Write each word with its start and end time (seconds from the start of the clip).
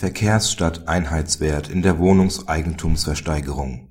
Verkehrs- 0.00 0.50
statt 0.52 0.88
Einheitswert 0.88 1.68
in 1.68 1.82
der 1.82 1.98
Wohnungseigentumsversteigerung 1.98 3.90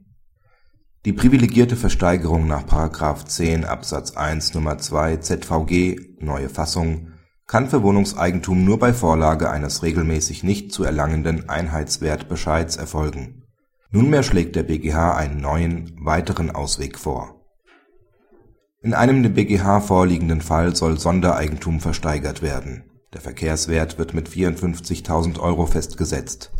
Die 1.05 1.13
privilegierte 1.13 1.75
Versteigerung 1.75 2.47
nach§ 2.47 2.63
10 3.25 3.63
Abs. 3.63 3.93
1 4.17 4.55
Nr. 4.55 4.79
2 4.79 5.17
ZVG 5.17 6.17
(neue 6.19 6.49
Fassung) 6.49 7.09
kann 7.45 7.69
für 7.69 7.83
Wohnungseigentum 7.83 8.65
nur 8.65 8.79
bei 8.79 8.91
Vorlage 8.91 9.51
eines 9.51 9.83
regelmäßig 9.83 10.41
nicht 10.41 10.71
zu 10.71 10.83
erlangenden 10.83 11.47
Einheitswertbescheids 11.47 12.77
erfolgen. 12.77 13.43
Nunmehr 13.91 14.23
schlägt 14.23 14.55
der 14.55 14.63
BgH 14.63 15.15
einen 15.15 15.39
neuen, 15.39 15.95
weiteren 16.03 16.49
Ausweg 16.49 16.97
vor. 16.97 17.45
In 18.81 18.95
einem 18.95 19.21
dem 19.21 19.35
BgH 19.35 19.81
vorliegenden 19.81 20.41
Fall 20.41 20.75
soll 20.75 20.99
Sondereigentum 20.99 21.79
versteigert 21.79 22.41
werden 22.41 22.88
der 23.13 23.21
Verkehrswert 23.21 23.97
wird 23.97 24.13
mit 24.13 24.29
54.000 24.29 25.39
Euro 25.39 25.65
festgesetzt. 25.65 26.51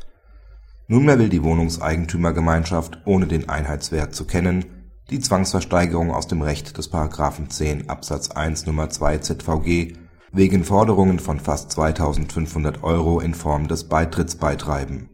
Nunmehr 0.88 1.20
will 1.20 1.30
die 1.30 1.44
Wohnungseigentümergemeinschaft, 1.44 3.02
ohne 3.06 3.28
den 3.28 3.48
Einheitswert 3.48 4.16
zu 4.16 4.26
kennen, 4.26 4.66
die 5.12 5.20
Zwangsversteigerung 5.20 6.12
aus 6.12 6.28
dem 6.28 6.42
Recht 6.42 6.78
des§ 6.78 6.92
10 7.50 7.90
Abs. 7.90 8.32
1 8.32 8.66
Nr. 8.66 8.90
2 8.90 9.18
ZVG 9.20 9.94
wegen 10.32 10.64
Forderungen 10.64 11.20
von 11.20 11.40
fast 11.40 11.72
2.500 11.78 12.84
Euro 12.84 13.20
in 13.20 13.34
Form 13.34 13.68
des 13.68 13.88
Beitritts 13.88 14.36
beitreiben. 14.36 15.09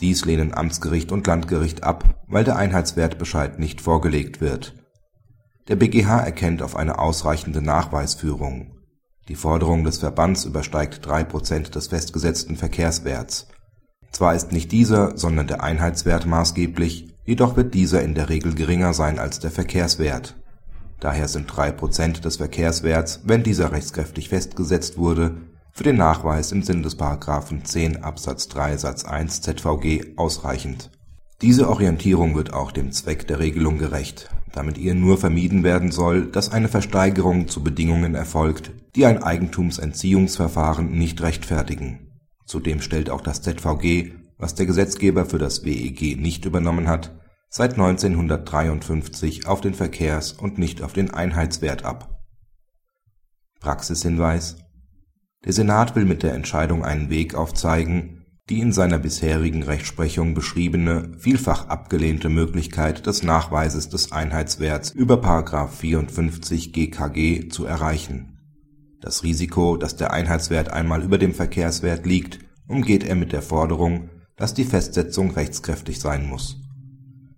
Dies 0.00 0.24
lehnen 0.24 0.54
Amtsgericht 0.54 1.12
und 1.12 1.26
Landgericht 1.26 1.82
ab, 1.82 2.22
weil 2.26 2.44
der 2.44 2.56
Einheitswertbescheid 2.56 3.58
nicht 3.58 3.80
vorgelegt 3.80 4.40
wird. 4.40 4.74
Der 5.68 5.76
BgH 5.76 6.20
erkennt 6.20 6.62
auf 6.62 6.76
eine 6.76 6.98
ausreichende 6.98 7.60
Nachweisführung 7.60 8.77
die 9.28 9.34
Forderung 9.34 9.84
des 9.84 9.98
Verbands 9.98 10.44
übersteigt 10.44 11.04
drei 11.04 11.22
Prozent 11.22 11.74
des 11.74 11.88
festgesetzten 11.88 12.56
Verkehrswerts. 12.56 13.48
Zwar 14.10 14.34
ist 14.34 14.52
nicht 14.52 14.72
dieser, 14.72 15.16
sondern 15.16 15.46
der 15.46 15.62
Einheitswert 15.62 16.26
maßgeblich, 16.26 17.14
jedoch 17.24 17.56
wird 17.56 17.74
dieser 17.74 18.02
in 18.02 18.14
der 18.14 18.30
Regel 18.30 18.54
geringer 18.54 18.94
sein 18.94 19.18
als 19.18 19.38
der 19.38 19.50
Verkehrswert. 19.50 20.34
Daher 21.00 21.28
sind 21.28 21.46
drei 21.46 21.70
Prozent 21.70 22.24
des 22.24 22.38
Verkehrswerts, 22.38 23.20
wenn 23.24 23.42
dieser 23.42 23.70
rechtskräftig 23.70 24.30
festgesetzt 24.30 24.98
wurde, 24.98 25.36
für 25.72 25.84
den 25.84 25.96
Nachweis 25.96 26.50
im 26.50 26.62
Sinn 26.62 26.82
des§ 26.82 26.98
10 27.64 28.02
Absatz 28.02 28.48
3 28.48 28.78
Satz 28.78 29.04
1 29.04 29.42
ZVG 29.42 30.16
ausreichend. 30.16 30.90
Diese 31.40 31.68
Orientierung 31.68 32.34
wird 32.34 32.52
auch 32.52 32.72
dem 32.72 32.90
Zweck 32.90 33.28
der 33.28 33.38
Regelung 33.38 33.78
gerecht 33.78 34.28
da 34.52 34.64
mit 34.64 34.78
ihr 34.78 34.94
nur 34.94 35.18
vermieden 35.18 35.62
werden 35.62 35.92
soll, 35.92 36.26
dass 36.26 36.50
eine 36.50 36.68
Versteigerung 36.68 37.48
zu 37.48 37.62
Bedingungen 37.62 38.14
erfolgt, 38.14 38.72
die 38.96 39.06
ein 39.06 39.22
Eigentumsentziehungsverfahren 39.22 40.90
nicht 40.90 41.20
rechtfertigen. 41.20 42.20
Zudem 42.44 42.80
stellt 42.80 43.10
auch 43.10 43.20
das 43.20 43.42
ZVG, 43.42 44.12
was 44.38 44.54
der 44.54 44.66
Gesetzgeber 44.66 45.26
für 45.26 45.38
das 45.38 45.64
WEG 45.64 46.18
nicht 46.18 46.44
übernommen 46.44 46.88
hat, 46.88 47.18
seit 47.48 47.72
1953 47.72 49.46
auf 49.46 49.60
den 49.60 49.74
Verkehrs 49.74 50.32
und 50.32 50.58
nicht 50.58 50.82
auf 50.82 50.92
den 50.92 51.12
Einheitswert 51.12 51.84
ab. 51.84 52.22
Praxishinweis 53.60 54.56
Der 55.44 55.52
Senat 55.52 55.96
will 55.96 56.04
mit 56.04 56.22
der 56.22 56.34
Entscheidung 56.34 56.84
einen 56.84 57.10
Weg 57.10 57.34
aufzeigen 57.34 58.18
die 58.48 58.60
in 58.60 58.72
seiner 58.72 58.98
bisherigen 58.98 59.62
Rechtsprechung 59.62 60.32
beschriebene, 60.34 61.12
vielfach 61.18 61.68
abgelehnte 61.68 62.30
Möglichkeit 62.30 63.06
des 63.06 63.22
Nachweises 63.22 63.90
des 63.90 64.10
Einheitswerts 64.10 64.90
über§ 64.90 65.16
54 65.68 66.72
GKG 66.72 67.48
zu 67.50 67.66
erreichen. 67.66 68.37
Das 69.08 69.22
Risiko, 69.22 69.78
dass 69.78 69.96
der 69.96 70.12
Einheitswert 70.12 70.70
einmal 70.70 71.02
über 71.02 71.16
dem 71.16 71.32
Verkehrswert 71.32 72.04
liegt, 72.04 72.40
umgeht 72.66 73.04
er 73.04 73.14
mit 73.14 73.32
der 73.32 73.40
Forderung, 73.40 74.10
dass 74.36 74.52
die 74.52 74.66
Festsetzung 74.66 75.30
rechtskräftig 75.30 75.98
sein 75.98 76.28
muss. 76.28 76.60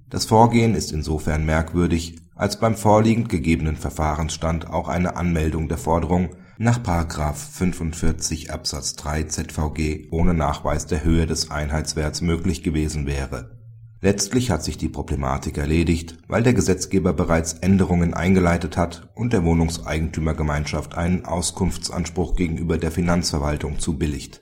Das 0.08 0.24
Vorgehen 0.24 0.74
ist 0.74 0.90
insofern 0.90 1.46
merkwürdig, 1.46 2.18
als 2.34 2.58
beim 2.58 2.74
vorliegend 2.74 3.28
gegebenen 3.28 3.76
Verfahrensstand 3.76 4.68
auch 4.68 4.88
eine 4.88 5.14
Anmeldung 5.14 5.68
der 5.68 5.78
Forderung 5.78 6.30
nach§ 6.58 6.80
45 7.34 8.52
Absatz 8.52 8.96
3 8.96 9.22
ZVG 9.22 10.08
ohne 10.10 10.34
Nachweis 10.34 10.86
der 10.86 11.04
Höhe 11.04 11.26
des 11.26 11.52
Einheitswerts 11.52 12.20
möglich 12.20 12.64
gewesen 12.64 13.06
wäre. 13.06 13.59
Letztlich 14.02 14.50
hat 14.50 14.64
sich 14.64 14.78
die 14.78 14.88
Problematik 14.88 15.58
erledigt, 15.58 16.16
weil 16.26 16.42
der 16.42 16.54
Gesetzgeber 16.54 17.12
bereits 17.12 17.52
Änderungen 17.54 18.14
eingeleitet 18.14 18.78
hat 18.78 19.10
und 19.14 19.34
der 19.34 19.44
Wohnungseigentümergemeinschaft 19.44 20.94
einen 20.94 21.26
Auskunftsanspruch 21.26 22.34
gegenüber 22.34 22.78
der 22.78 22.92
Finanzverwaltung 22.92 23.78
zubilligt 23.78 24.40